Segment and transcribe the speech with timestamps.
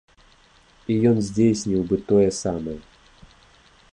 [0.93, 2.79] І ён здзейсніў бы тое самае.